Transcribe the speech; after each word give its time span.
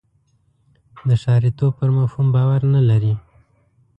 د 1.07 1.09
ښاریتوب 1.23 1.71
پر 1.79 1.89
مفهوم 1.97 2.27
باور 2.35 2.61
نه 2.73 2.81
لري. 2.89 3.13